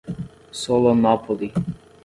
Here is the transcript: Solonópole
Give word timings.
Solonópole 0.61 1.53